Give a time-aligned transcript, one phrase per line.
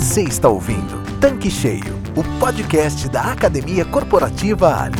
[0.00, 4.96] Você está ouvindo Tanque Cheio, o podcast da Academia Corporativa Ali.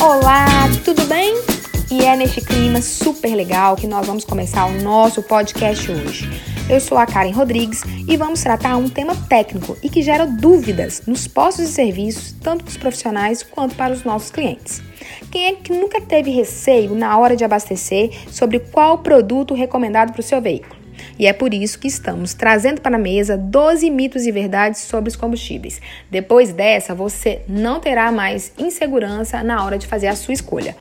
[0.00, 0.46] Olá,
[0.82, 1.34] tudo bem?
[1.90, 6.55] E é neste clima super legal que nós vamos começar o nosso podcast hoje.
[6.68, 11.00] Eu sou a Karen Rodrigues e vamos tratar um tema técnico e que gera dúvidas
[11.06, 14.82] nos postos de serviços, tanto para os profissionais quanto para os nossos clientes.
[15.30, 20.18] Quem é que nunca teve receio na hora de abastecer sobre qual produto recomendado para
[20.18, 20.74] o seu veículo?
[21.16, 25.08] E é por isso que estamos trazendo para a mesa 12 mitos e verdades sobre
[25.08, 25.80] os combustíveis.
[26.10, 30.74] Depois dessa, você não terá mais insegurança na hora de fazer a sua escolha.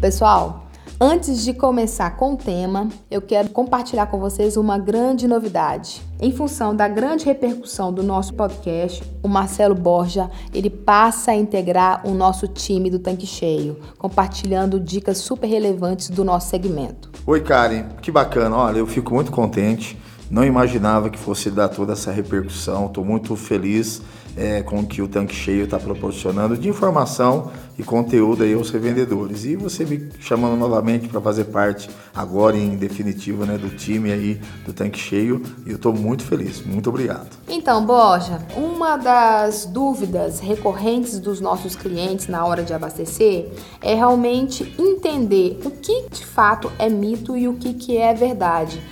[0.00, 0.65] Pessoal,
[0.98, 6.00] Antes de começar com o tema, eu quero compartilhar com vocês uma grande novidade.
[6.18, 12.00] Em função da grande repercussão do nosso podcast, o Marcelo Borja, ele passa a integrar
[12.08, 17.10] o nosso time do Tanque Cheio, compartilhando dicas super relevantes do nosso segmento.
[17.26, 18.56] Oi, Karen, que bacana.
[18.56, 19.98] Olha, eu fico muito contente.
[20.30, 22.86] Não imaginava que fosse dar toda essa repercussão.
[22.86, 24.00] Estou muito feliz
[24.36, 28.70] é, com o que o tanque cheio está proporcionando de informação e conteúdo aí aos
[28.70, 29.44] revendedores.
[29.44, 34.40] E você me chamando novamente para fazer parte agora em definitivo né, do time aí
[34.64, 36.64] do tanque cheio e eu estou muito feliz.
[36.64, 37.28] Muito obrigado.
[37.48, 43.48] Então, Borja, uma das dúvidas recorrentes dos nossos clientes na hora de abastecer
[43.80, 48.82] é realmente entender o que de fato é mito e o que, que é verdade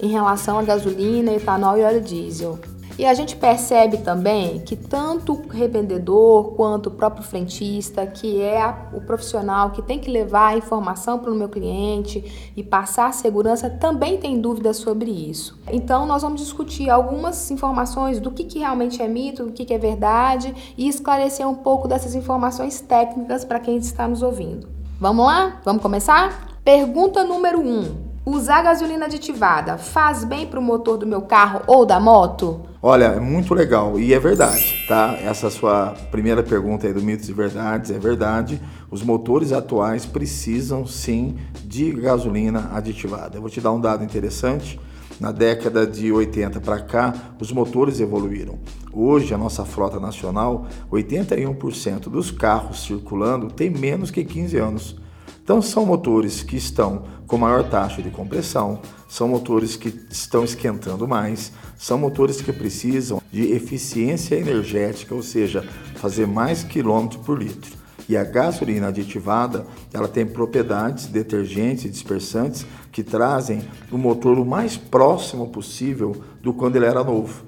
[0.00, 2.58] em relação a gasolina, etanol e óleo diesel.
[2.96, 8.72] E a gente percebe também que tanto o revendedor quanto o próprio frentista, que é
[8.92, 13.68] o profissional que tem que levar a informação para o meu cliente e passar segurança,
[13.68, 15.58] também tem dúvidas sobre isso.
[15.72, 19.74] Então, nós vamos discutir algumas informações do que, que realmente é mito, do que, que
[19.74, 24.68] é verdade e esclarecer um pouco dessas informações técnicas para quem está nos ouvindo.
[25.00, 25.60] Vamos lá?
[25.64, 26.58] Vamos começar?
[26.64, 27.68] Pergunta número 1.
[27.68, 28.14] Um.
[28.26, 32.62] Usar gasolina aditivada faz bem para o motor do meu carro ou da moto?
[32.86, 35.16] Olha, é muito legal e é verdade, tá?
[35.18, 38.60] Essa sua primeira pergunta aí do mitos e verdades é verdade.
[38.90, 41.34] Os motores atuais precisam sim
[41.64, 43.38] de gasolina aditivada.
[43.38, 44.78] Eu vou te dar um dado interessante.
[45.18, 48.58] Na década de 80 para cá, os motores evoluíram.
[48.92, 54.96] Hoje, a nossa frota nacional, 81% dos carros circulando tem menos que 15 anos.
[55.42, 61.08] Então, são motores que estão com maior taxa de compressão, são motores que estão esquentando
[61.08, 67.84] mais, são motores que precisam de eficiência energética, ou seja, fazer mais quilômetro por litro.
[68.08, 74.44] E a gasolina aditivada, ela tem propriedades detergentes e dispersantes que trazem o motor o
[74.44, 77.44] mais próximo possível do quando ele era novo.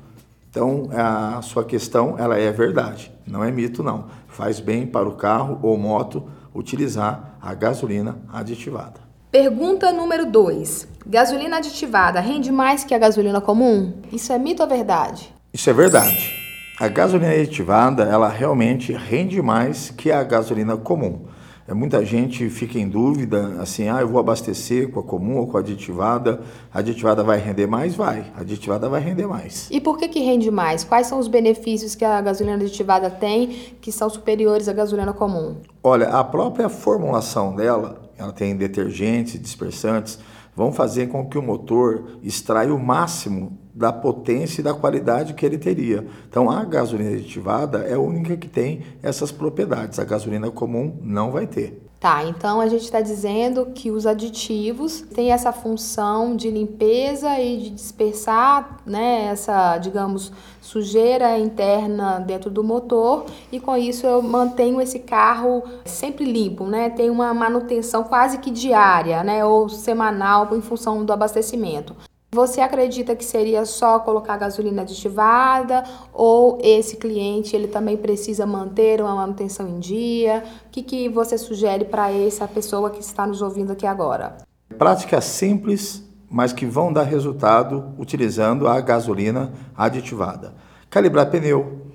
[0.49, 4.07] Então, a sua questão, ela é verdade, não é mito não.
[4.27, 9.06] Faz bem para o carro ou moto utilizar a gasolina aditivada.
[9.39, 10.89] Pergunta número 2.
[11.07, 13.93] Gasolina aditivada rende mais que a gasolina comum?
[14.11, 15.31] Isso é mito ou verdade?
[15.53, 16.33] Isso é verdade.
[16.81, 21.27] A gasolina aditivada, ela realmente rende mais que a gasolina comum.
[21.69, 25.47] É, muita gente fica em dúvida, assim, ah, eu vou abastecer com a comum ou
[25.47, 26.41] com a aditivada.
[26.73, 27.95] A aditivada vai render mais?
[27.95, 28.25] Vai.
[28.39, 29.69] A aditivada vai render mais.
[29.71, 30.83] E por que, que rende mais?
[30.83, 35.57] Quais são os benefícios que a gasolina aditivada tem que são superiores à gasolina comum?
[35.85, 40.19] Olha, a própria formulação dela, ela tem detergentes, dispersantes,
[40.55, 45.45] vão fazer com que o motor extraia o máximo da potência e da qualidade que
[45.45, 46.07] ele teria.
[46.29, 49.99] Então, a gasolina aditivada é a única que tem essas propriedades.
[49.99, 51.86] A gasolina comum não vai ter.
[52.07, 57.57] Tá, então a gente está dizendo que os aditivos têm essa função de limpeza e
[57.57, 60.31] de dispersar, né, essa, digamos,
[60.61, 66.91] sujeira interna dentro do motor e com isso eu mantenho esse carro sempre limpo, né?
[66.91, 71.97] Tem uma manutenção quase que diária, né, ou semanal em função do abastecimento.
[72.33, 79.01] Você acredita que seria só colocar gasolina aditivada ou esse cliente ele também precisa manter
[79.01, 80.43] uma manutenção em dia?
[80.67, 84.39] O que, que você sugere para essa pessoa que está nos ouvindo aqui agora?
[84.77, 90.55] Práticas simples, mas que vão dar resultado utilizando a gasolina aditivada.
[90.91, 91.87] Calibrar pneu,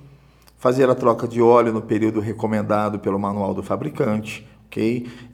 [0.57, 4.47] fazer a troca de óleo no período recomendado pelo manual do fabricante,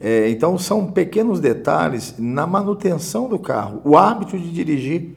[0.00, 5.16] É, então são pequenos detalhes na manutenção do carro, o hábito de dirigir.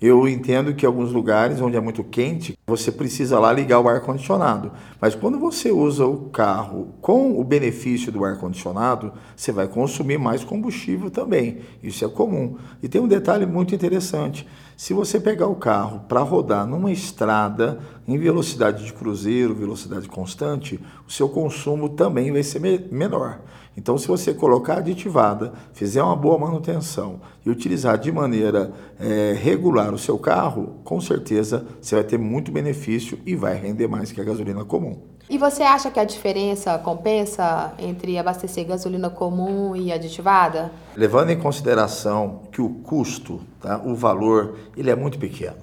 [0.00, 4.00] Eu entendo que alguns lugares onde é muito quente, você precisa lá ligar o ar
[4.00, 4.70] condicionado.
[5.00, 10.16] Mas quando você usa o carro com o benefício do ar condicionado, você vai consumir
[10.16, 11.58] mais combustível também.
[11.82, 12.56] Isso é comum.
[12.80, 14.46] E tem um detalhe muito interessante.
[14.78, 20.78] Se você pegar o carro para rodar numa estrada em velocidade de cruzeiro, velocidade constante,
[21.04, 22.60] o seu consumo também vai ser
[22.92, 23.40] menor.
[23.76, 29.92] Então, se você colocar aditivada, fizer uma boa manutenção e utilizar de maneira é, regular
[29.92, 34.20] o seu carro, com certeza você vai ter muito benefício e vai render mais que
[34.20, 35.02] a gasolina comum.
[35.30, 40.72] E você acha que a diferença compensa entre abastecer gasolina comum e aditivada?
[40.96, 45.58] Levando em consideração que o custo, tá, o valor, ele é muito pequeno.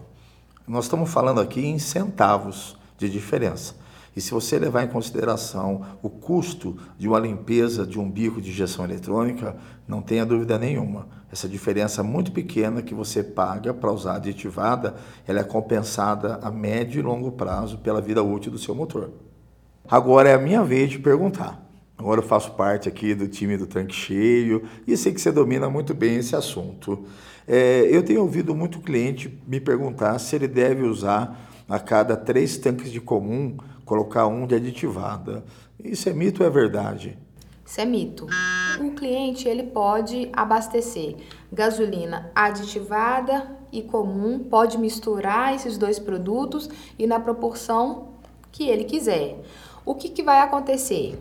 [0.67, 3.73] Nós estamos falando aqui em centavos de diferença.
[4.15, 8.51] E se você levar em consideração o custo de uma limpeza de um bico de
[8.51, 9.55] injeção eletrônica,
[9.87, 11.07] não tenha dúvida nenhuma.
[11.31, 14.95] Essa diferença muito pequena que você paga para usar aditivada,
[15.27, 19.09] ela é compensada a médio e longo prazo pela vida útil do seu motor.
[19.89, 21.63] Agora é a minha vez de perguntar.
[21.97, 25.69] Agora eu faço parte aqui do time do tanque cheio e sei que você domina
[25.69, 27.05] muito bem esse assunto.
[27.47, 32.57] É, eu tenho ouvido muito cliente me perguntar se ele deve usar a cada três
[32.57, 35.43] tanques de comum colocar um de aditivada.
[35.81, 37.17] Isso é mito ou é verdade?
[37.65, 38.27] Isso é mito.
[38.79, 41.15] O cliente ele pode abastecer
[41.51, 48.09] gasolina aditivada e comum, pode misturar esses dois produtos e na proporção
[48.51, 49.41] que ele quiser.
[49.85, 51.15] O que, que vai acontecer?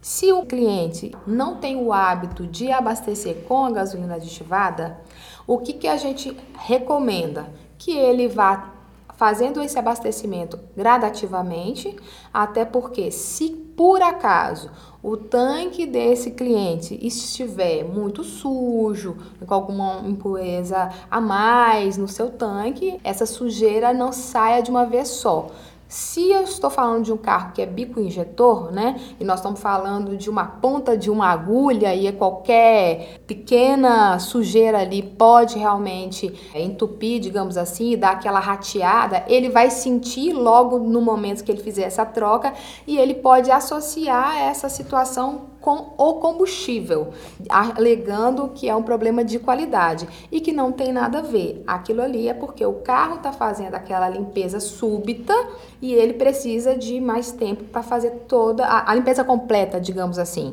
[0.00, 5.00] Se o cliente não tem o hábito de abastecer com a gasolina aditivada,
[5.44, 7.52] o que, que a gente recomenda?
[7.76, 8.72] Que ele vá
[9.16, 11.94] fazendo esse abastecimento gradativamente,
[12.32, 14.70] até porque se por acaso
[15.02, 23.00] o tanque desse cliente estiver muito sujo, com alguma impureza a mais no seu tanque,
[23.02, 25.48] essa sujeira não saia de uma vez só.
[25.90, 29.58] Se eu estou falando de um carro que é bico injetor, né, e nós estamos
[29.58, 37.18] falando de uma ponta de uma agulha e qualquer pequena sujeira ali pode realmente entupir,
[37.18, 41.82] digamos assim, e dar aquela rateada, ele vai sentir logo no momento que ele fizer
[41.82, 42.54] essa troca
[42.86, 47.12] e ele pode associar essa situação com o combustível,
[47.48, 51.62] alegando que é um problema de qualidade e que não tem nada a ver.
[51.66, 55.34] Aquilo ali é porque o carro está fazendo aquela limpeza súbita
[55.80, 60.52] e ele precisa de mais tempo para fazer toda a, a limpeza completa, digamos assim.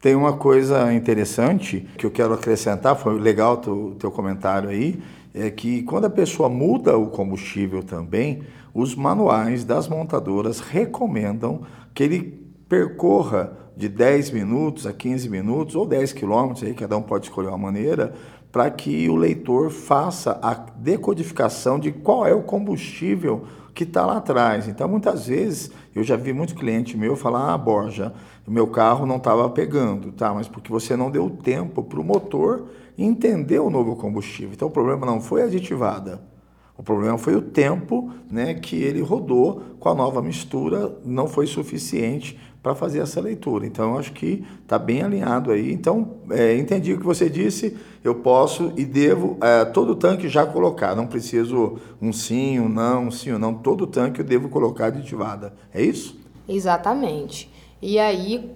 [0.00, 5.00] Tem uma coisa interessante que eu quero acrescentar, foi legal o teu comentário aí,
[5.34, 8.42] é que quando a pessoa muda o combustível também,
[8.72, 11.62] os manuais das montadoras recomendam
[11.92, 12.39] que ele
[12.70, 17.48] percorra de 10 minutos a 15 minutos ou 10 quilômetros, aí cada um pode escolher
[17.48, 18.14] uma maneira,
[18.52, 23.44] para que o leitor faça a decodificação de qual é o combustível
[23.74, 24.68] que está lá atrás.
[24.68, 28.12] Então, muitas vezes, eu já vi muito cliente meu falar, ah, Borja,
[28.46, 30.32] meu carro não estava pegando, tá?
[30.32, 34.52] Mas porque você não deu tempo para o motor entender o novo combustível.
[34.52, 36.20] Então, o problema não foi aditivada.
[36.80, 41.46] O problema foi o tempo né, que ele rodou com a nova mistura, não foi
[41.46, 43.66] suficiente para fazer essa leitura.
[43.66, 45.72] Então, acho que está bem alinhado aí.
[45.72, 50.28] Então, é, entendi o que você disse, eu posso e devo é, todo o tanque
[50.28, 50.94] já colocar.
[50.94, 53.54] Não preciso um sim, um não, um sim ou não.
[53.54, 55.54] Todo o tanque eu devo colocar aditivada.
[55.72, 56.18] É isso?
[56.48, 57.50] Exatamente.
[57.80, 58.54] E aí,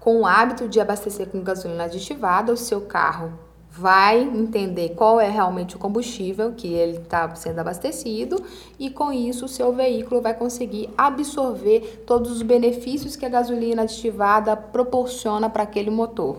[0.00, 3.43] com o hábito de abastecer com gasolina aditivada, o seu carro
[3.76, 8.40] vai entender qual é realmente o combustível que ele está sendo abastecido
[8.78, 13.82] e com isso o seu veículo vai conseguir absorver todos os benefícios que a gasolina
[13.82, 16.36] aditivada proporciona para aquele motor.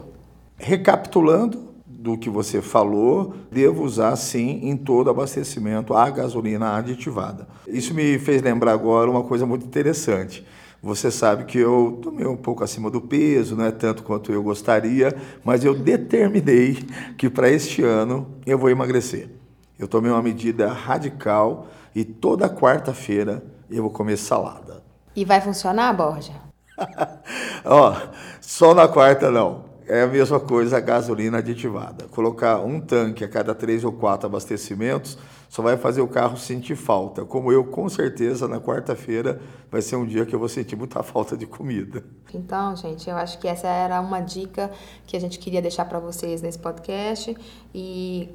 [0.57, 7.47] Recapitulando do que você falou, devo usar sim em todo abastecimento a gasolina aditivada.
[7.67, 10.45] Isso me fez lembrar agora uma coisa muito interessante.
[10.85, 14.43] Você sabe que eu tomei um pouco acima do peso, não é tanto quanto eu
[14.43, 15.11] gostaria,
[15.43, 16.75] mas eu determinei
[17.17, 19.31] que para este ano eu vou emagrecer.
[19.79, 21.65] Eu tomei uma medida radical
[21.95, 24.83] e toda quarta-feira eu vou comer salada.
[25.15, 26.33] E vai funcionar, Borja?
[27.65, 27.95] Ó,
[28.39, 29.65] só na quarta não.
[29.87, 32.05] É a mesma coisa a gasolina aditivada.
[32.11, 35.17] Colocar um tanque a cada três ou quatro abastecimentos
[35.55, 37.23] só vai fazer o carro sentir falta.
[37.23, 39.39] Como eu, com certeza, na quarta-feira
[39.71, 42.03] vai ser um dia que eu vou sentir muita falta de comida.
[42.33, 44.69] Então, gente, eu acho que essa era uma dica
[45.07, 47.37] que a gente queria deixar para vocês nesse podcast.
[47.73, 48.29] E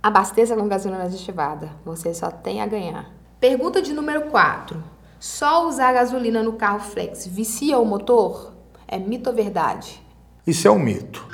[0.00, 1.72] abasteça com gasolina aditivada.
[1.84, 3.10] Você só tem a ganhar.
[3.40, 4.80] Pergunta de número 4.
[5.18, 8.54] Só usar gasolina no carro flex vicia o motor?
[8.86, 10.00] É mito ou verdade?
[10.46, 11.26] Isso é um mito.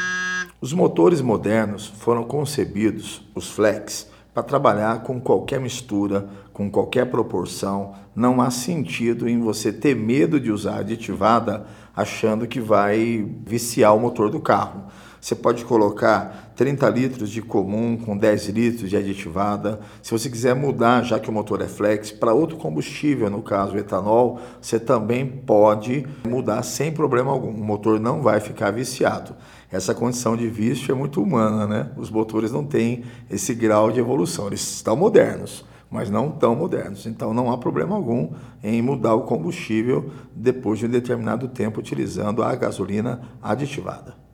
[0.62, 7.94] Os motores modernos foram concebidos, os flex, para trabalhar com qualquer mistura, com qualquer proporção.
[8.14, 11.64] Não há sentido em você ter medo de usar aditivada
[11.96, 14.88] achando que vai viciar o motor do carro.
[15.26, 19.80] Você pode colocar 30 litros de comum com 10 litros de aditivada.
[20.00, 23.74] Se você quiser mudar, já que o motor é flex, para outro combustível, no caso
[23.74, 27.50] o etanol, você também pode mudar sem problema algum.
[27.50, 29.34] O motor não vai ficar viciado.
[29.68, 31.90] Essa condição de vício é muito humana, né?
[31.96, 34.46] Os motores não têm esse grau de evolução.
[34.46, 37.04] Eles estão modernos, mas não tão modernos.
[37.04, 38.30] Então não há problema algum
[38.62, 44.25] em mudar o combustível depois de um determinado tempo utilizando a gasolina aditivada.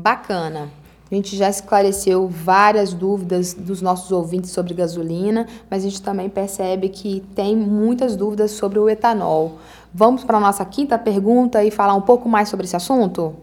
[0.00, 0.70] Bacana.
[1.10, 6.28] A gente já esclareceu várias dúvidas dos nossos ouvintes sobre gasolina, mas a gente também
[6.28, 9.58] percebe que tem muitas dúvidas sobre o etanol.
[9.92, 13.34] Vamos para a nossa quinta pergunta e falar um pouco mais sobre esse assunto?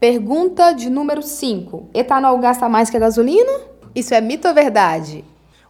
[0.00, 1.90] Pergunta de número 5.
[1.94, 3.52] Etanol gasta mais que a gasolina?
[3.94, 5.24] Isso é mito ou verdade?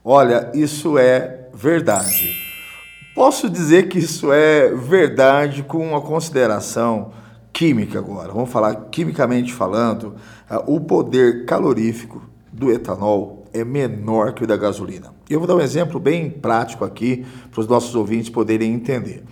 [0.05, 2.31] Olha, isso é verdade.
[3.15, 7.11] Posso dizer que isso é verdade com uma consideração
[7.61, 10.15] química agora, vamos falar quimicamente falando,
[10.49, 15.13] ah, o poder calorífico do etanol é menor que o da gasolina.
[15.29, 19.25] Eu vou dar um exemplo bem prático aqui para os nossos ouvintes poderem entender.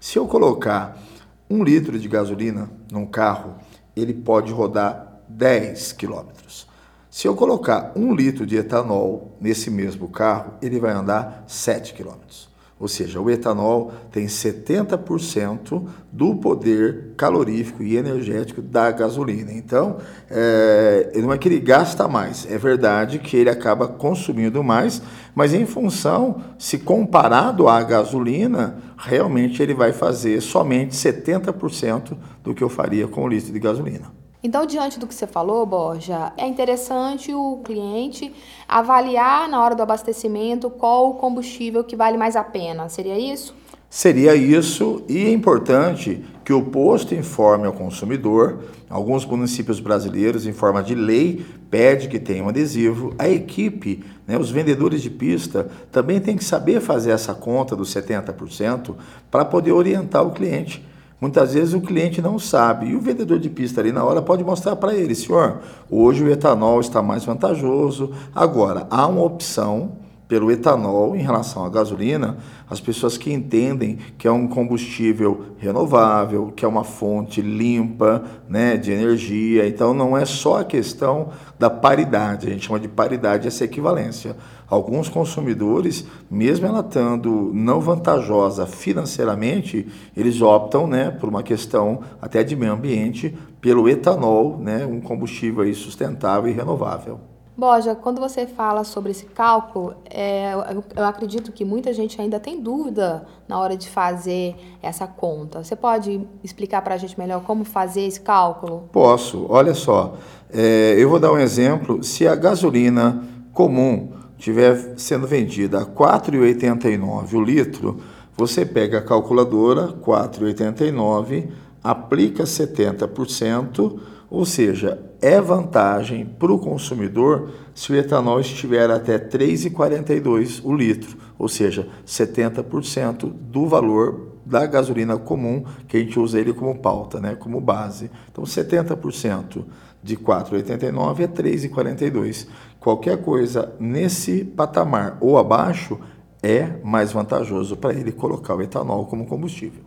[0.00, 1.00] Se eu colocar
[1.48, 3.54] um litro de gasolina num carro,
[3.94, 6.66] ele pode rodar 10 quilômetros.
[7.08, 12.48] Se eu colocar um litro de etanol nesse mesmo carro, ele vai andar 7 quilômetros.
[12.78, 19.50] Ou seja, o etanol tem 70% do poder calorífico e energético da gasolina.
[19.50, 19.96] Então,
[20.30, 25.00] é, não é que ele gasta mais, é verdade que ele acaba consumindo mais,
[25.34, 32.14] mas em função, se comparado à gasolina, realmente ele vai fazer somente 70%
[32.44, 34.25] do que eu faria com o litro de gasolina.
[34.46, 38.32] Então, diante do que você falou, Borja, é interessante o cliente
[38.68, 42.88] avaliar na hora do abastecimento qual o combustível que vale mais a pena.
[42.88, 43.52] Seria isso?
[43.90, 48.62] Seria isso, e é importante que o posto informe ao consumidor.
[48.88, 53.16] Alguns municípios brasileiros, em forma de lei, pede que tenha um adesivo.
[53.18, 57.92] A equipe, né, os vendedores de pista, também tem que saber fazer essa conta dos
[57.92, 58.94] 70%
[59.28, 60.86] para poder orientar o cliente.
[61.20, 64.44] Muitas vezes o cliente não sabe e o vendedor de pista ali na hora pode
[64.44, 68.12] mostrar para ele, senhor, hoje o etanol está mais vantajoso.
[68.34, 69.92] Agora, há uma opção
[70.28, 72.36] pelo etanol em relação à gasolina,
[72.68, 78.76] as pessoas que entendem que é um combustível renovável, que é uma fonte limpa né,
[78.76, 79.66] de energia.
[79.68, 84.36] Então não é só a questão da paridade, a gente chama de paridade essa equivalência.
[84.68, 92.42] Alguns consumidores, mesmo ela estando não vantajosa financeiramente, eles optam né, por uma questão até
[92.42, 97.20] de meio ambiente pelo etanol, né, um combustível aí sustentável e renovável.
[97.56, 102.38] Boja, quando você fala sobre esse cálculo, é, eu, eu, acredito que muita gente ainda
[102.38, 105.64] tem dúvida na hora de fazer essa conta.
[105.64, 108.90] Você pode explicar para a gente melhor como fazer esse cálculo?
[108.92, 109.46] Posso.
[109.48, 110.16] Olha só,
[110.52, 112.04] é, eu vou dar um exemplo.
[112.04, 118.00] Se a gasolina comum estiver sendo vendida a R$ 4,89 o litro,
[118.36, 121.48] você pega a calculadora, R$ 4,89,
[121.82, 123.98] aplica 70%,
[124.28, 131.16] ou seja, é vantagem para o consumidor se o etanol estiver até 3,42 o litro,
[131.38, 137.20] ou seja, 70% do valor da gasolina comum, que a gente usa ele como pauta,
[137.20, 138.10] né, como base.
[138.30, 139.64] Então, 70%
[140.02, 142.46] de 4,89 é 3,42.
[142.78, 145.98] Qualquer coisa nesse patamar ou abaixo
[146.42, 149.82] é mais vantajoso para ele colocar o etanol como combustível.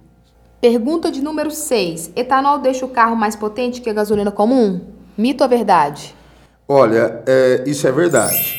[0.60, 2.12] Pergunta de número 6.
[2.18, 4.99] Etanol deixa o carro mais potente que a gasolina comum?
[5.20, 6.16] Mito ou verdade?
[6.66, 8.58] Olha, é, isso é verdade.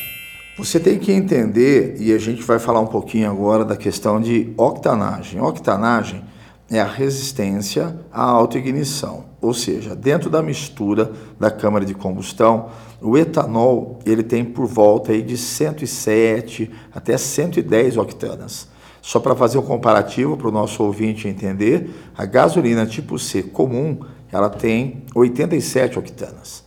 [0.59, 4.53] Você tem que entender, e a gente vai falar um pouquinho agora da questão de
[4.55, 5.41] octanagem.
[5.41, 6.23] Octanagem
[6.69, 12.69] é a resistência à autoignição, ou seja, dentro da mistura da câmara de combustão,
[13.01, 18.67] o etanol ele tem por volta aí de 107 até 110 octanas.
[19.01, 23.97] Só para fazer um comparativo para o nosso ouvinte entender, a gasolina tipo C comum
[24.31, 26.63] ela tem 87 octanas.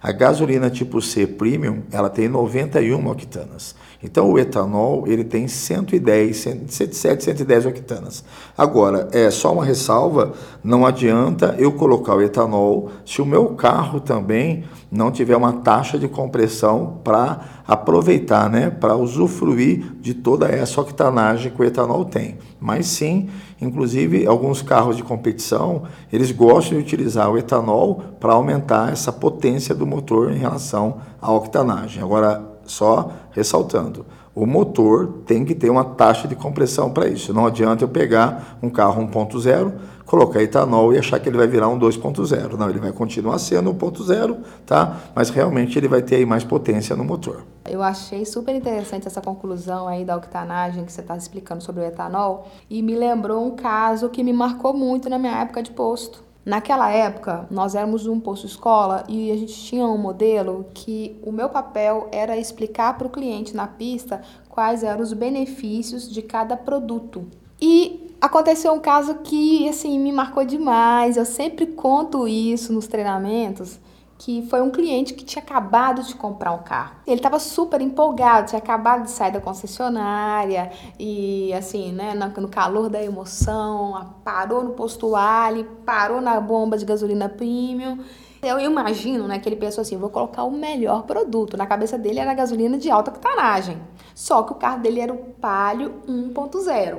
[0.00, 3.74] A gasolina tipo C Premium, ela tem 91 octanas.
[4.00, 8.24] Então o etanol, ele tem 110, 107, 110 octanas.
[8.56, 13.98] Agora, é só uma ressalva, não adianta eu colocar o etanol se o meu carro
[13.98, 20.80] também não tiver uma taxa de compressão para aproveitar, né, para usufruir de toda essa
[20.80, 22.38] octanagem que o etanol tem.
[22.60, 23.28] Mas sim,
[23.60, 29.74] inclusive alguns carros de competição, eles gostam de utilizar o etanol para aumentar essa potência
[29.74, 32.02] do motor em relação à octanagem.
[32.02, 37.34] Agora, Só ressaltando, o motor tem que ter uma taxa de compressão para isso.
[37.34, 39.72] Não adianta eu pegar um carro 1.0,
[40.06, 42.52] colocar etanol e achar que ele vai virar um 2.0.
[42.52, 44.96] Não, ele vai continuar sendo 1.0, tá?
[45.12, 47.42] Mas realmente ele vai ter aí mais potência no motor.
[47.68, 51.84] Eu achei super interessante essa conclusão aí da octanagem que você está explicando sobre o
[51.84, 56.27] etanol e me lembrou um caso que me marcou muito na minha época de posto.
[56.48, 61.30] Naquela época, nós éramos um posto escola e a gente tinha um modelo que o
[61.30, 66.56] meu papel era explicar para o cliente na pista quais eram os benefícios de cada
[66.56, 67.26] produto.
[67.60, 71.18] E aconteceu um caso que assim me marcou demais.
[71.18, 73.78] Eu sempre conto isso nos treinamentos
[74.18, 76.96] que foi um cliente que tinha acabado de comprar um carro.
[77.06, 82.90] Ele estava super empolgado, tinha acabado de sair da concessionária e assim, né, no calor
[82.90, 88.00] da emoção, parou no posto Ali, parou na bomba de gasolina premium.
[88.42, 91.56] Eu imagino, né, que ele pensou assim, vou colocar o melhor produto.
[91.56, 93.80] Na cabeça dele era gasolina de alta octanagem.
[94.14, 96.98] Só que o carro dele era o Palio 1.0.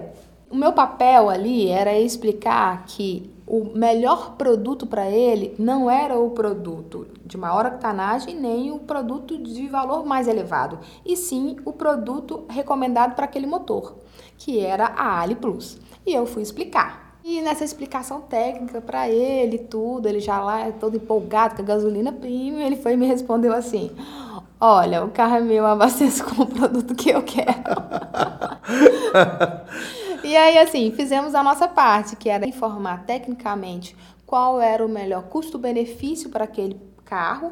[0.49, 6.29] O meu papel ali era explicar que o melhor produto para ele não era o
[6.29, 12.45] produto de maior octanagem nem o produto de valor mais elevado, e sim o produto
[12.47, 13.95] recomendado para aquele motor,
[14.37, 15.79] que era a Ali Plus.
[16.05, 17.17] E eu fui explicar.
[17.23, 22.13] E nessa explicação técnica para ele, tudo, ele já lá todo empolgado com a gasolina
[22.13, 23.91] premium, ele foi e me respondeu assim:
[24.61, 27.49] Olha, o carro é meu, abasteço com o produto que eu quero.
[30.29, 33.95] E aí, assim, fizemos a nossa parte, que era informar tecnicamente
[34.27, 37.51] qual era o melhor custo-benefício para aquele carro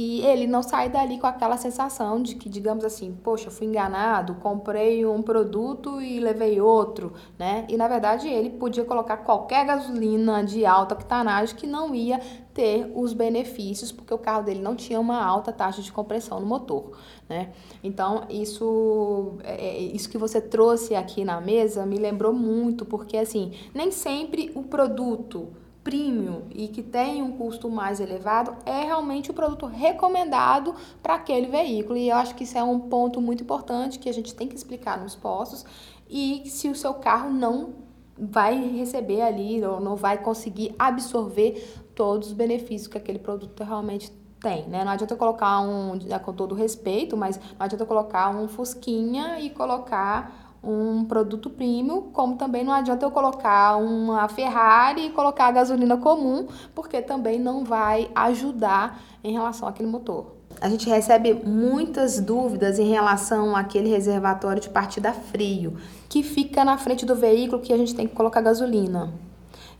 [0.00, 4.36] e ele não sai dali com aquela sensação de que, digamos assim, poxa, fui enganado,
[4.36, 7.66] comprei um produto e levei outro, né?
[7.68, 12.20] E na verdade ele podia colocar qualquer gasolina de alta octanagem que não ia
[12.54, 16.46] ter os benefícios, porque o carro dele não tinha uma alta taxa de compressão no
[16.46, 16.96] motor,
[17.28, 17.50] né?
[17.82, 23.16] Então, isso, é, é isso que você trouxe aqui na mesa me lembrou muito, porque
[23.16, 25.48] assim, nem sempre o produto
[25.88, 31.46] premium e que tem um custo mais elevado é realmente o produto recomendado para aquele
[31.46, 31.96] veículo.
[31.96, 34.54] E eu acho que isso é um ponto muito importante que a gente tem que
[34.54, 35.64] explicar nos postos.
[36.06, 37.76] E se o seu carro não
[38.18, 44.12] vai receber ali, ou não vai conseguir absorver todos os benefícios que aquele produto realmente
[44.40, 44.84] tem, né?
[44.84, 50.47] Não adianta colocar um, com todo respeito, mas não adianta colocar um Fusquinha e colocar
[50.62, 55.96] um produto premium, como também não adianta eu colocar uma Ferrari e colocar a gasolina
[55.96, 60.38] comum, porque também não vai ajudar em relação àquele motor.
[60.60, 65.76] A gente recebe muitas dúvidas em relação àquele reservatório de partida frio,
[66.08, 69.12] que fica na frente do veículo que a gente tem que colocar gasolina.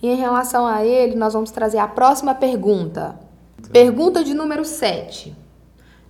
[0.01, 3.19] E em relação a ele, nós vamos trazer a próxima pergunta.
[3.73, 5.35] Pergunta de número 7.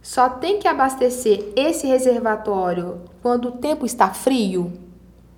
[0.00, 4.72] Só tem que abastecer esse reservatório quando o tempo está frio?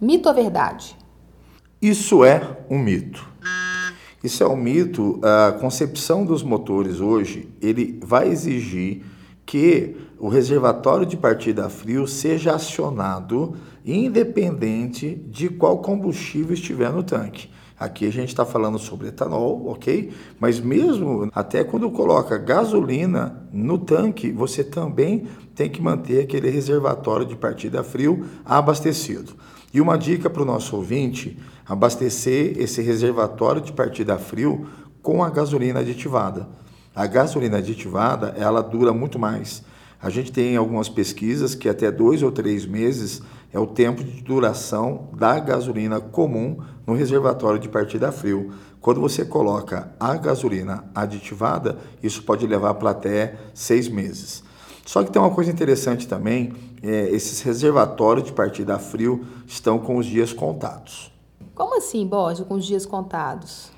[0.01, 0.97] Mito ou verdade?
[1.81, 3.29] Isso é um mito.
[4.23, 5.19] Isso é um mito.
[5.23, 9.03] A concepção dos motores hoje, ele vai exigir
[9.47, 17.49] que o reservatório de partida frio seja acionado independente de qual combustível estiver no tanque.
[17.81, 20.13] Aqui a gente está falando sobre etanol, ok?
[20.39, 27.25] Mas mesmo até quando coloca gasolina no tanque, você também tem que manter aquele reservatório
[27.25, 29.33] de partida frio abastecido.
[29.73, 34.67] E uma dica para o nosso ouvinte: abastecer esse reservatório de partida frio
[35.01, 36.51] com a gasolina aditivada.
[36.95, 39.65] A gasolina aditivada ela dura muito mais.
[40.03, 44.23] A gente tem algumas pesquisas que até dois ou três meses é o tempo de
[44.23, 46.59] duração da gasolina comum
[46.91, 48.53] no reservatório de partida frio.
[48.81, 54.43] Quando você coloca a gasolina aditivada, isso pode levar para até seis meses.
[54.85, 59.99] Só que tem uma coisa interessante também, é, esses reservatórios de partida frio estão com
[59.99, 61.13] os dias contados.
[61.55, 63.71] Como assim, Borges, com os dias contados?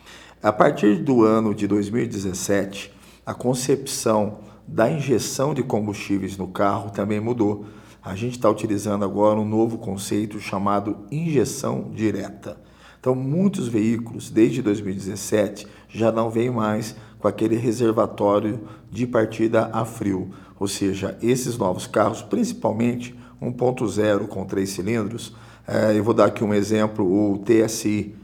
[0.43, 2.95] A partir do ano de 2017,
[3.27, 7.67] a concepção da injeção de combustíveis no carro também mudou
[8.05, 12.61] a gente está utilizando agora um novo conceito chamado injeção direta.
[13.03, 18.61] Então, muitos veículos, desde 2017, já não vêm mais com aquele reservatório
[18.93, 20.31] de partida a frio.
[20.57, 23.13] Ou seja, esses novos carros, principalmente
[23.43, 25.35] 1.0 com três cilindros,
[25.67, 28.15] é, eu vou dar aqui um exemplo, o TSI,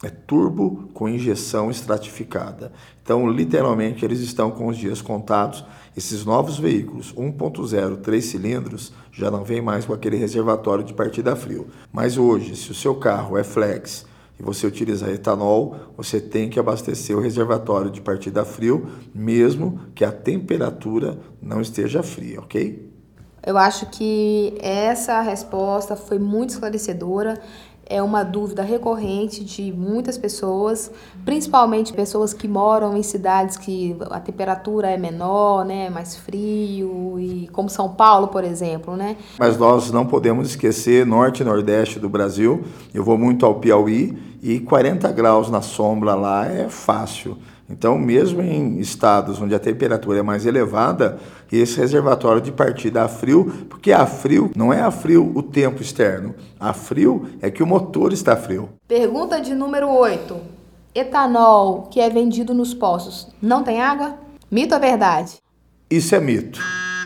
[0.00, 2.70] é turbo com injeção estratificada.
[3.02, 5.64] Então, literalmente, eles estão com os dias contados.
[5.96, 11.34] Esses novos veículos 1.0, 3 cilindros, já não vem mais com aquele reservatório de partida
[11.34, 11.66] frio.
[11.92, 14.08] Mas hoje, se o seu carro é flex
[14.40, 20.04] e você utiliza etanol, você tem que abastecer o reservatório de partida frio, mesmo que
[20.04, 22.90] a temperatura não esteja fria, ok?
[23.46, 27.40] Eu acho que essa resposta foi muito esclarecedora
[27.90, 30.90] é uma dúvida recorrente de muitas pessoas,
[31.24, 37.48] principalmente pessoas que moram em cidades que a temperatura é menor, né, mais frio, e
[37.52, 39.16] como São Paulo, por exemplo, né?
[39.38, 42.62] Mas nós não podemos esquecer norte e nordeste do Brasil.
[42.94, 47.36] Eu vou muito ao Piauí e 40 graus na sombra lá é fácil.
[47.70, 51.18] Então, mesmo em estados onde a temperatura é mais elevada,
[51.50, 55.80] esse reservatório de partida a frio, porque a frio não é a frio o tempo
[55.80, 58.68] externo, a frio é que o motor está frio.
[58.88, 60.36] Pergunta de número 8.
[60.92, 64.16] Etanol que é vendido nos postos não tem água?
[64.50, 65.34] Mito ou verdade?
[65.88, 66.60] Isso é mito.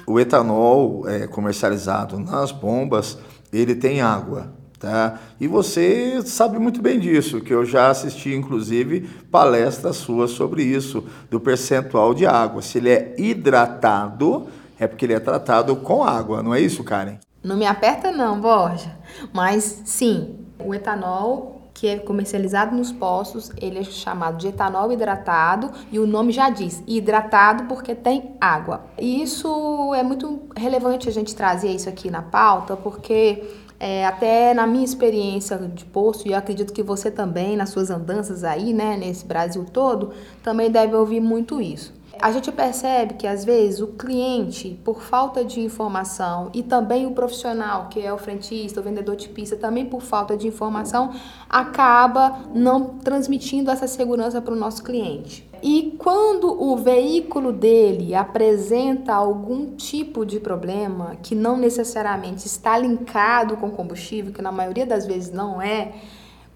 [0.06, 3.18] O etanol é comercializado nas bombas,
[3.52, 4.52] ele tem água.
[4.84, 5.18] Tá?
[5.40, 11.02] E você sabe muito bem disso, que eu já assisti, inclusive, palestras suas sobre isso,
[11.30, 12.60] do percentual de água.
[12.60, 14.46] Se ele é hidratado,
[14.78, 17.16] é porque ele é tratado com água, não é isso, Karen?
[17.42, 18.94] Não me aperta não, Borja.
[19.32, 25.72] Mas sim, o etanol que é comercializado nos postos, ele é chamado de etanol hidratado
[25.90, 28.84] e o nome já diz, hidratado porque tem água.
[28.96, 33.42] E isso é muito relevante a gente trazer isso aqui na pauta, porque
[33.84, 37.90] é, até na minha experiência de posto, e eu acredito que você também, nas suas
[37.90, 41.92] andanças aí, né, nesse Brasil todo, também deve ouvir muito isso.
[42.20, 47.12] A gente percebe que às vezes o cliente, por falta de informação, e também o
[47.12, 51.12] profissional, que é o frentista, o vendedor de pista, também por falta de informação,
[51.48, 55.48] acaba não transmitindo essa segurança para o nosso cliente.
[55.62, 63.56] E quando o veículo dele apresenta algum tipo de problema que não necessariamente está linkado
[63.56, 65.92] com combustível, que na maioria das vezes não é,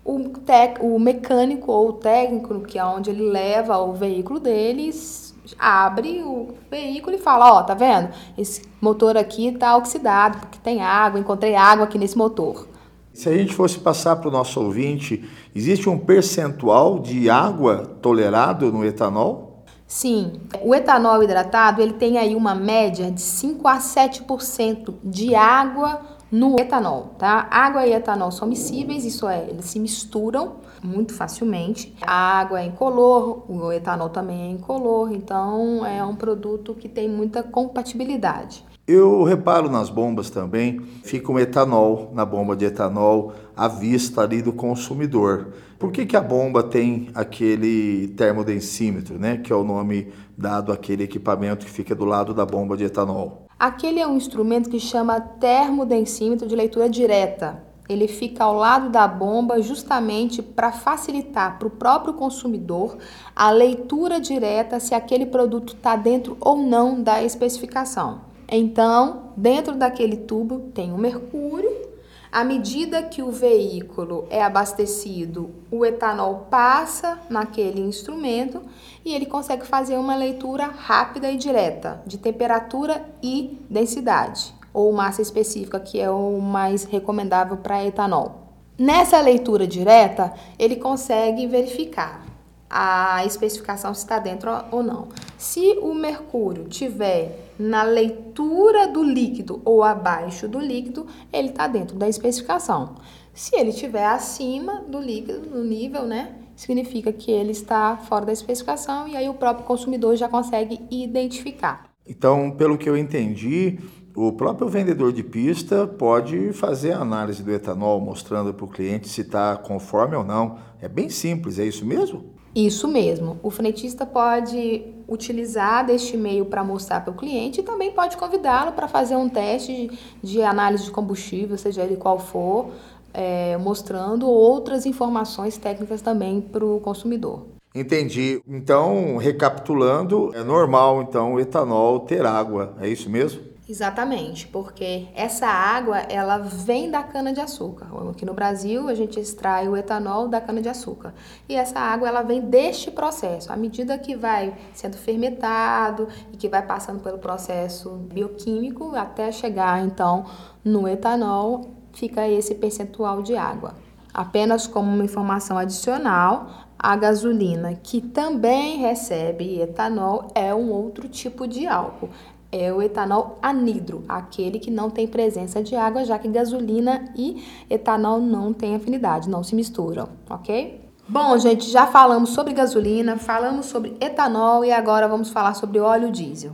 [0.04, 5.27] o, tec, o mecânico ou o técnico, que é onde ele leva o veículo deles,
[5.58, 8.10] abre o veículo e fala, ó, oh, tá vendo?
[8.36, 12.66] Esse motor aqui tá oxidado, porque tem água, encontrei água aqui nesse motor.
[13.12, 18.70] Se a gente fosse passar para o nosso ouvinte, existe um percentual de água tolerado
[18.70, 19.64] no etanol?
[19.86, 26.00] Sim, o etanol hidratado ele tem aí uma média de 5 a 7% de água
[26.30, 27.48] no etanol, tá?
[27.50, 31.94] Água e etanol são miscíveis, isso é, eles se misturam muito facilmente.
[32.02, 37.08] A água é incolor, o etanol também é incolor, então é um produto que tem
[37.08, 38.64] muita compatibilidade.
[38.88, 44.40] Eu reparo nas bombas também, fica um etanol na bomba de etanol à vista ali
[44.40, 45.48] do consumidor.
[45.78, 49.36] Por que, que a bomba tem aquele termodensímetro, né?
[49.36, 53.46] Que é o nome dado àquele equipamento que fica do lado da bomba de etanol?
[53.58, 57.67] Aquele é um instrumento que chama termodensímetro de leitura direta.
[57.88, 62.98] Ele fica ao lado da bomba justamente para facilitar para o próprio consumidor
[63.34, 68.20] a leitura direta se aquele produto está dentro ou não da especificação.
[68.50, 71.88] Então, dentro daquele tubo tem o mercúrio.
[72.30, 78.60] À medida que o veículo é abastecido, o etanol passa naquele instrumento
[79.02, 85.20] e ele consegue fazer uma leitura rápida e direta de temperatura e densidade, ou massa
[85.20, 88.52] específica, que é o mais recomendável para etanol.
[88.78, 92.24] Nessa leitura direta, ele consegue verificar
[92.70, 95.08] a especificação se está dentro ou não.
[95.36, 101.96] Se o mercúrio tiver na leitura do líquido ou abaixo do líquido, ele está dentro
[101.96, 102.94] da especificação.
[103.34, 108.32] Se ele estiver acima do líquido, no nível, né, significa que ele está fora da
[108.32, 111.88] especificação e aí o próprio consumidor já consegue identificar.
[112.08, 113.78] Então, pelo que eu entendi,
[114.18, 119.08] o próprio vendedor de pista pode fazer a análise do etanol, mostrando para o cliente
[119.08, 120.58] se está conforme ou não.
[120.82, 122.24] É bem simples, é isso mesmo?
[122.52, 123.38] Isso mesmo.
[123.44, 128.72] O frentista pode utilizar deste meio para mostrar para o cliente e também pode convidá-lo
[128.72, 132.70] para fazer um teste de análise de combustível, seja ele qual for,
[133.14, 137.46] é, mostrando outras informações técnicas também para o consumidor.
[137.72, 138.42] Entendi.
[138.48, 143.47] Então, recapitulando, é normal então o etanol ter água, é isso mesmo?
[143.68, 147.86] Exatamente, porque essa água ela vem da cana de açúcar.
[148.10, 151.12] Aqui no Brasil a gente extrai o etanol da cana de açúcar
[151.46, 153.52] e essa água ela vem deste processo.
[153.52, 159.84] À medida que vai sendo fermentado e que vai passando pelo processo bioquímico até chegar
[159.84, 160.24] então
[160.64, 163.74] no etanol, fica esse percentual de água.
[164.14, 171.46] Apenas como uma informação adicional, a gasolina que também recebe etanol é um outro tipo
[171.46, 172.08] de álcool
[172.50, 177.44] é o etanol anidro, aquele que não tem presença de água, já que gasolina e
[177.68, 180.88] etanol não têm afinidade, não se misturam, ok?
[181.08, 186.10] Bom, gente, já falamos sobre gasolina, falamos sobre etanol e agora vamos falar sobre óleo
[186.10, 186.52] diesel.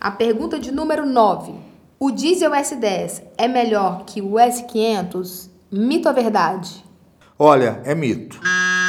[0.00, 1.52] A pergunta de número 9.
[1.98, 5.50] O diesel S10 é melhor que o S500?
[5.70, 6.84] Mito ou verdade?
[7.36, 8.40] Olha, é mito.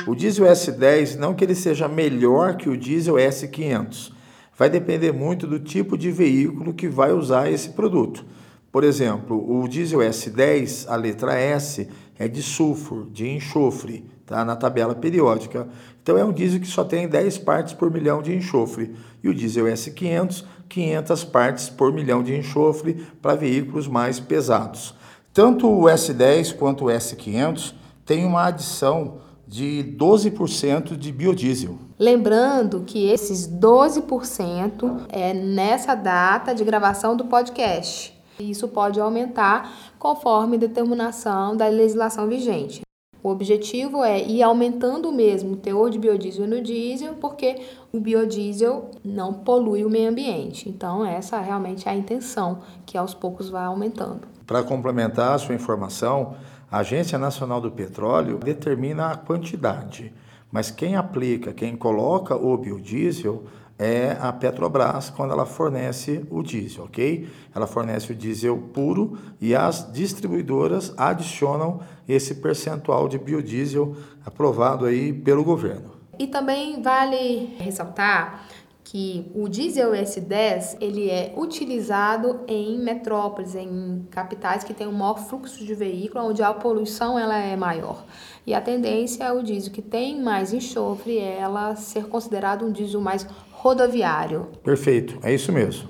[0.05, 4.12] O diesel S10 não que ele seja melhor que o diesel S500.
[4.59, 8.25] Vai depender muito do tipo de veículo que vai usar esse produto.
[8.69, 14.43] Por exemplo, o diesel S10, a letra S, é de sulfur, de enxofre, tá?
[14.43, 15.65] na tabela periódica.
[16.03, 18.93] Então é um diesel que só tem 10 partes por milhão de enxofre.
[19.23, 24.93] E o diesel S500 500 partes por milhão de enxofre para veículos mais pesados.
[25.33, 27.73] Tanto o S10 quanto o S500
[28.05, 31.79] têm uma adição de 12% de biodiesel.
[31.99, 38.17] Lembrando que esses 12% é nessa data de gravação do podcast.
[38.39, 42.79] Isso pode aumentar conforme determinação da legislação vigente.
[43.21, 48.91] O objetivo é ir aumentando mesmo o teor de biodiesel no diesel, porque o biodiesel
[49.03, 50.69] não polui o meio ambiente.
[50.69, 54.21] Então, essa realmente é a intenção, que aos poucos vai aumentando.
[54.47, 56.35] Para complementar a sua informação,
[56.71, 60.13] a Agência Nacional do Petróleo determina a quantidade,
[60.51, 63.43] mas quem aplica, quem coloca o biodiesel
[63.77, 67.29] é a Petrobras quando ela fornece o diesel, ok?
[67.55, 75.13] Ela fornece o diesel puro e as distribuidoras adicionam esse percentual de biodiesel aprovado aí
[75.13, 75.91] pelo governo.
[76.19, 78.45] E também vale ressaltar
[78.91, 85.19] que o diesel S10 ele é utilizado em metrópoles, em capitais que têm um maior
[85.19, 88.04] fluxo de veículo, onde a poluição ela é maior.
[88.47, 92.99] E a tendência é o diesel que tem mais enxofre, ela ser considerado um diesel
[92.99, 94.47] mais rodoviário.
[94.63, 95.88] Perfeito, é isso mesmo.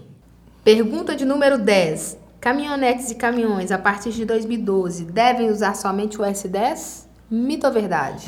[0.62, 2.18] Pergunta de número 10.
[2.42, 7.06] Caminhonetes e caminhões a partir de 2012 devem usar somente o S10?
[7.32, 8.28] Mito ou verdade?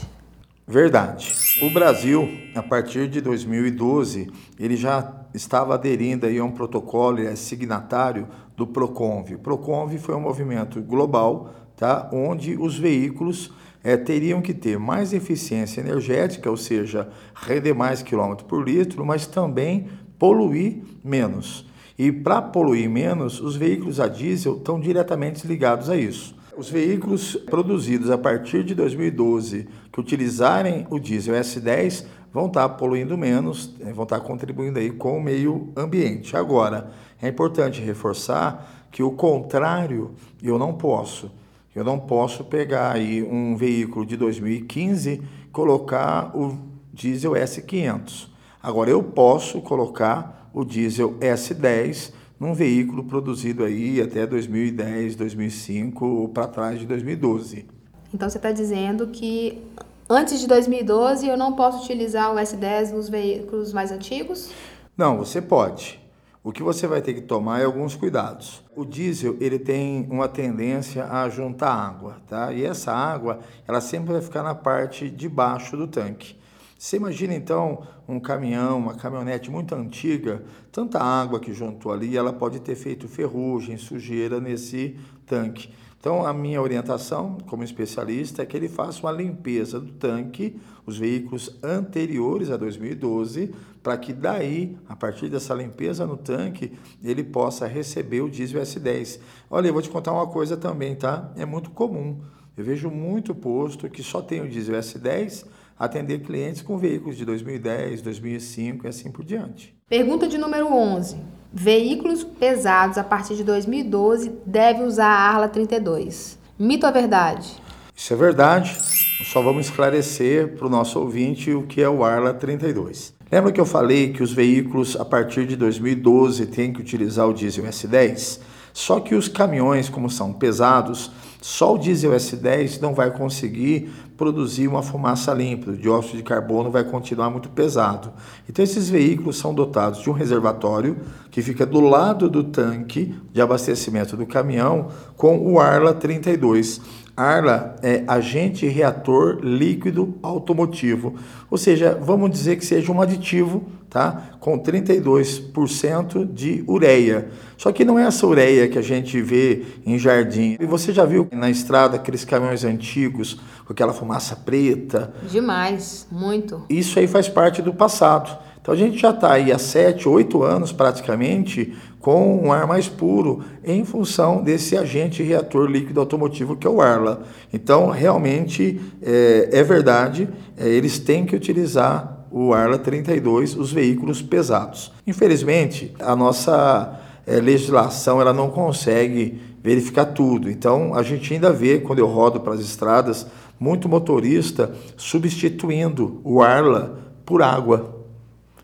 [0.72, 1.36] Verdade.
[1.62, 7.28] O Brasil, a partir de 2012, ele já estava aderindo aí a um protocolo, ele
[7.28, 9.34] é signatário do Proconv.
[9.34, 12.10] O Proconv foi um movimento global, tá?
[12.14, 13.52] onde os veículos
[13.84, 19.28] é, teriam que ter mais eficiência energética, ou seja, render mais quilômetro por litro, mas
[19.28, 21.68] também poluir menos.
[22.00, 26.34] E para poluir menos, os veículos a diesel estão diretamente ligados a isso.
[26.58, 33.18] Os veículos produzidos a partir de 2012 que utilizarem o diesel S10 vão estar poluindo
[33.18, 36.36] menos, eh, vão estar contribuindo aí com o meio ambiente.
[36.36, 40.12] Agora, é importante reforçar que o contrário
[40.44, 41.32] eu não posso.
[41.74, 46.58] Eu não posso pegar aí um veículo de 2015 e colocar o
[46.94, 48.28] diesel S500.
[48.62, 56.28] Agora eu posso colocar o diesel S10 num veículo produzido aí até 2010, 2005 ou
[56.28, 57.68] para trás de 2012.
[58.12, 59.62] Então você está dizendo que
[60.10, 64.50] antes de 2012 eu não posso utilizar o S10 nos veículos mais antigos?
[64.98, 66.02] Não, você pode.
[66.44, 68.64] O que você vai ter que tomar é alguns cuidados.
[68.76, 72.52] O diesel ele tem uma tendência a juntar água, tá?
[72.52, 76.41] E essa água ela sempre vai ficar na parte de baixo do tanque.
[76.82, 82.34] Você imagina então um caminhão, uma caminhonete muito antiga, tanta água que juntou ali, ela
[82.34, 85.72] pode ter feito ferrugem, sujeira nesse tanque.
[86.00, 90.98] Então, a minha orientação como especialista é que ele faça uma limpeza do tanque, os
[90.98, 97.68] veículos anteriores a 2012, para que daí, a partir dessa limpeza no tanque, ele possa
[97.68, 99.20] receber o diesel S10.
[99.52, 101.32] Olha, eu vou te contar uma coisa também, tá?
[101.36, 102.22] É muito comum.
[102.58, 105.46] Eu vejo muito posto que só tem o diesel S10
[105.82, 109.76] atender clientes com veículos de 2010, 2005 e assim por diante.
[109.90, 111.18] Pergunta de número 11.
[111.52, 116.38] Veículos pesados a partir de 2012 devem usar a Arla 32.
[116.60, 117.56] Mito ou verdade?
[117.96, 118.78] Isso é verdade.
[119.26, 123.16] Só vamos esclarecer para o nosso ouvinte o que é o Arla 32.
[123.32, 127.34] Lembra que eu falei que os veículos a partir de 2012 têm que utilizar o
[127.34, 128.40] diesel S10?
[128.72, 134.68] Só que os caminhões, como são pesados, só o diesel S10 não vai conseguir produzir
[134.68, 138.14] uma fumaça limpa, o dióxido de carbono vai continuar muito pesado.
[138.48, 141.00] Então esses veículos são dotados de um reservatório
[141.32, 146.80] que fica do lado do tanque de abastecimento do caminhão com o Arla 32.
[147.22, 151.16] Arla é agente reator líquido automotivo,
[151.50, 154.30] ou seja, vamos dizer que seja um aditivo tá?
[154.40, 157.30] com 32% de ureia.
[157.58, 160.56] Só que não é essa ureia que a gente vê em jardim.
[160.60, 165.14] E você já viu na estrada aqueles caminhões antigos com aquela fumaça preta?
[165.30, 166.64] Demais, muito.
[166.70, 168.36] Isso aí faz parte do passado.
[168.62, 172.90] Então a gente já está aí há 7, 8 anos praticamente com um ar mais
[172.90, 177.22] puro em função desse agente reator líquido automotivo que é o Arla.
[177.54, 184.22] Então realmente é, é verdade, é, eles têm que utilizar o Arla 32, os veículos
[184.22, 184.92] pesados.
[185.06, 190.50] Infelizmente, a nossa é, legislação ela não consegue verificar tudo.
[190.50, 193.28] Então a gente ainda vê quando eu rodo para as estradas
[193.60, 198.02] muito motorista substituindo o Arla por água.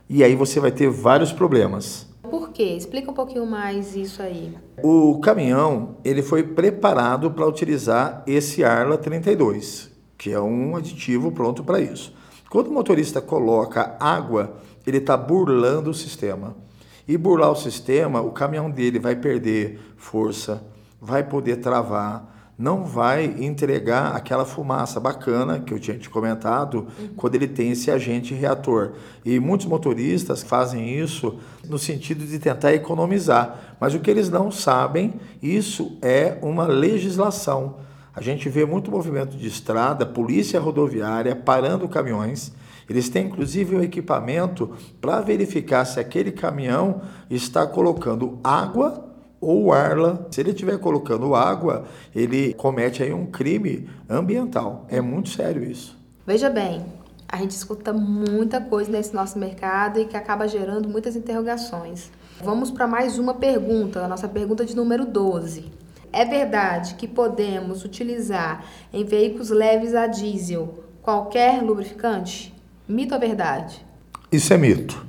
[0.10, 2.07] E aí você vai ter vários problemas.
[2.28, 2.76] Por quê?
[2.76, 4.56] Explica um pouquinho mais isso aí.
[4.84, 11.64] O caminhão, ele foi preparado para utilizar esse Arla 32, que é um aditivo pronto
[11.64, 12.14] para isso.
[12.50, 16.56] Quando o motorista coloca água, ele está burlando o sistema.
[17.08, 20.64] E burlar o sistema, o caminhão dele vai perder força,
[21.02, 27.10] vai poder travar, não vai entregar aquela fumaça bacana que eu tinha te comentado uhum.
[27.16, 28.94] quando ele tem esse agente reator.
[29.24, 31.38] E muitos motoristas fazem isso
[31.70, 37.76] no sentido de tentar economizar, mas o que eles não sabem, isso é uma legislação.
[38.16, 42.52] A gente vê muito movimento de estrada, polícia rodoviária parando caminhões.
[42.90, 49.07] Eles têm inclusive um equipamento para verificar se aquele caminhão está colocando água
[49.40, 54.86] ou Arla, se ele estiver colocando água, ele comete aí um crime ambiental.
[54.90, 55.98] É muito sério isso.
[56.26, 56.86] Veja bem,
[57.28, 62.10] a gente escuta muita coisa nesse nosso mercado e que acaba gerando muitas interrogações.
[62.42, 65.72] Vamos para mais uma pergunta, a nossa pergunta de número 12.
[66.12, 72.54] É verdade que podemos utilizar em veículos leves a diesel qualquer lubrificante?
[72.88, 73.86] Mito ou verdade?
[74.32, 75.07] Isso é mito.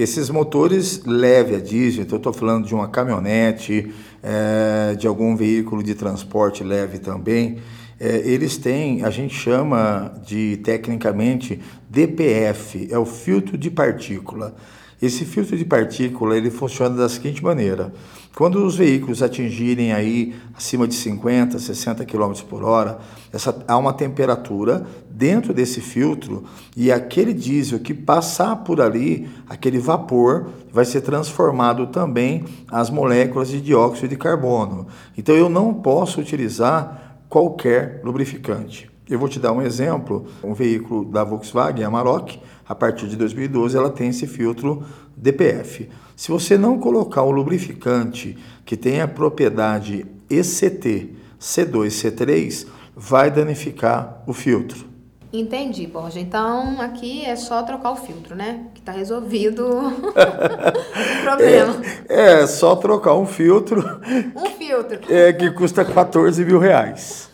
[0.00, 5.82] Esses motores leve a diesel, então estou falando de uma caminhonete, é, de algum veículo
[5.82, 7.58] de transporte leve também,
[7.98, 14.54] é, eles têm, a gente chama de tecnicamente DPF, é o filtro de partícula.
[15.02, 17.92] Esse filtro de partícula ele funciona da seguinte maneira:
[18.36, 22.98] quando os veículos atingirem aí acima de 50, 60 km por hora,
[23.32, 26.44] essa, há uma temperatura dentro desse filtro
[26.76, 33.48] e aquele diesel que passar por ali, aquele vapor, vai ser transformado também as moléculas
[33.48, 34.86] de dióxido de carbono.
[35.16, 38.88] Então eu não posso utilizar qualquer lubrificante.
[39.08, 42.36] Eu vou te dar um exemplo, um veículo da Volkswagen, a Maroc,
[42.68, 44.84] a partir de 2012 ela tem esse filtro
[45.16, 45.88] DPF.
[46.14, 54.32] Se você não colocar um lubrificante que tenha propriedade ECT C2, C3, vai danificar o
[54.32, 54.86] filtro.
[55.32, 56.18] Entendi, Borja.
[56.18, 58.66] Então aqui é só trocar o filtro, né?
[58.74, 61.82] Que tá resolvido o problema.
[62.08, 64.00] É, é, só trocar um filtro.
[64.34, 64.98] Um filtro.
[65.08, 67.27] É, que custa 14 mil reais.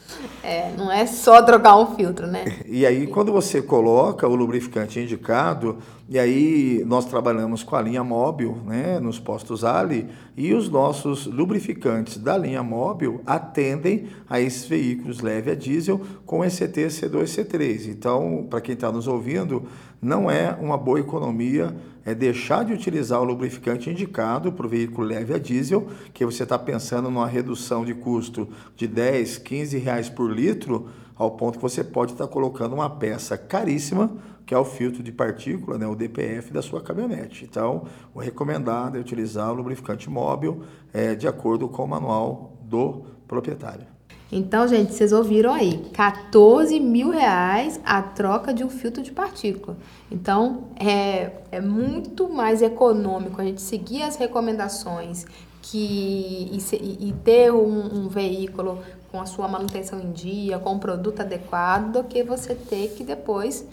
[0.46, 2.44] É, não é só trocar um filtro, né?
[2.66, 8.04] E aí, quando você coloca o lubrificante indicado, e aí nós trabalhamos com a linha
[8.04, 14.66] móvel, né, nos postos Ali, e os nossos lubrificantes da linha móvel atendem a esses
[14.66, 17.88] veículos leve a diesel com ECT C2 C3.
[17.88, 19.66] Então, para quem está nos ouvindo,
[20.04, 25.06] não é uma boa economia é deixar de utilizar o lubrificante indicado para o veículo
[25.06, 30.10] leve a diesel, que você está pensando numa redução de custo de 10, 15 reais
[30.10, 34.14] por litro, ao ponto que você pode estar tá colocando uma peça caríssima,
[34.44, 37.46] que é o filtro de partícula, né, o DPF da sua caminhonete.
[37.50, 40.62] Então, o recomendado é utilizar o lubrificante móvel
[40.92, 43.93] é, de acordo com o manual do proprietário.
[44.36, 49.76] Então, gente, vocês ouviram aí, 14 mil reais a troca de um filtro de partícula.
[50.10, 55.24] Então, é, é muito mais econômico a gente seguir as recomendações
[55.62, 58.80] que, e, e ter um, um veículo
[59.12, 63.04] com a sua manutenção em dia, com um produto adequado, do que você ter que
[63.04, 63.64] depois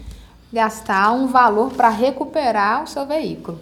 [0.53, 3.57] gastar um valor para recuperar o seu veículo.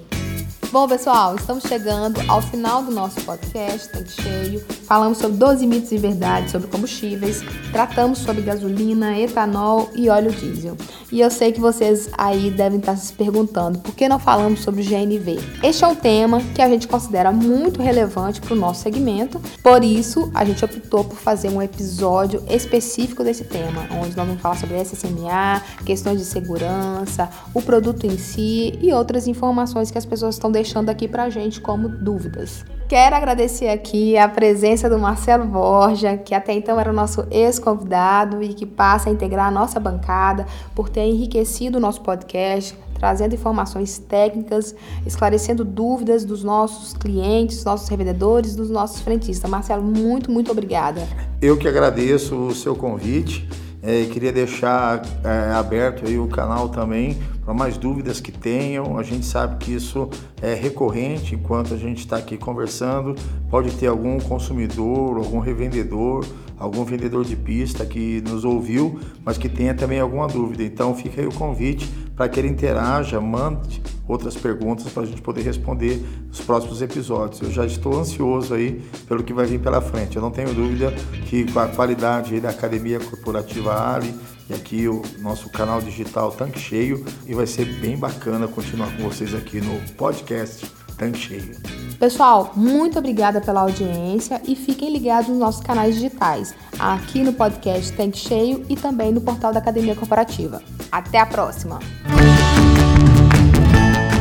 [0.71, 4.63] Bom, pessoal, estamos chegando ao final do nosso podcast, tanque cheio.
[4.83, 10.77] Falamos sobre 12 mitos e verdades sobre combustíveis, tratamos sobre gasolina, etanol e óleo diesel.
[11.11, 14.83] E eu sei que vocês aí devem estar se perguntando por que não falamos sobre
[14.83, 15.39] GNV.
[15.63, 19.83] Este é um tema que a gente considera muito relevante para o nosso segmento, por
[19.83, 24.55] isso a gente optou por fazer um episódio específico desse tema, onde nós vamos falar
[24.55, 30.35] sobre SSMA, questões de segurança, o produto em si e outras informações que as pessoas
[30.35, 32.65] estão deixando aqui pra gente como dúvidas.
[32.89, 38.43] Quero agradecer aqui a presença do Marcelo Borja, que até então era o nosso ex-convidado
[38.43, 40.45] e que passa a integrar a nossa bancada
[40.75, 47.87] por ter enriquecido o nosso podcast, trazendo informações técnicas, esclarecendo dúvidas dos nossos clientes, nossos
[47.87, 49.49] revendedores, dos nossos frentistas.
[49.49, 51.07] Marcelo, muito, muito obrigada.
[51.41, 53.47] Eu que agradeço o seu convite.
[53.81, 57.17] É, queria deixar é, aberto aí o canal também
[57.49, 58.99] para mais dúvidas que tenham.
[58.99, 60.07] A gente sabe que isso
[60.39, 63.15] é recorrente enquanto a gente está aqui conversando.
[63.49, 66.23] Pode ter algum consumidor, algum revendedor,
[66.59, 70.61] algum vendedor de pista que nos ouviu, mas que tenha também alguma dúvida.
[70.61, 75.21] Então fica aí o convite para que ele interaja, mande outras perguntas para a gente
[75.23, 77.41] poder responder nos próximos episódios.
[77.41, 80.15] Eu já estou ansioso aí pelo que vai vir pela frente.
[80.15, 80.93] Eu não tenho dúvida
[81.25, 84.13] que com a qualidade da Academia Corporativa Ali
[84.49, 89.03] e aqui o nosso canal digital Tanque Cheio e vai ser bem bacana continuar com
[89.03, 90.65] vocês aqui no podcast
[90.97, 91.55] Tanque Cheio.
[91.99, 97.93] Pessoal, muito obrigada pela audiência e fiquem ligados nos nossos canais digitais, aqui no podcast
[97.93, 100.61] Tanque Cheio e também no portal da Academia Corporativa.
[100.91, 101.79] Até a próxima!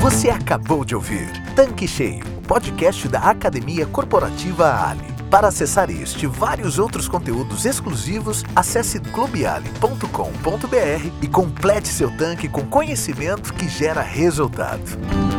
[0.01, 5.18] Você acabou de ouvir Tanque Cheio, o podcast da Academia Corporativa Ali.
[5.31, 10.09] Para acessar este e vários outros conteúdos exclusivos, acesse clubeali.com.br
[11.20, 15.38] e complete seu tanque com conhecimento que gera resultado.